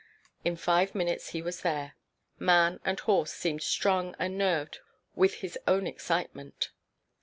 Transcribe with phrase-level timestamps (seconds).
[0.43, 1.95] In five minutes he was there.
[2.39, 4.79] Man and horse seemed strung and nerved
[5.13, 6.71] with his own excitement.